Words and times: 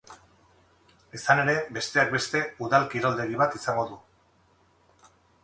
Izan 1.19 1.41
ere, 1.43 1.55
besteak 1.75 2.09
beste, 2.15 2.41
udal 2.69 2.87
kiroldegi 2.95 3.39
bat 3.43 3.61
izango 3.61 3.87
du. 3.93 4.01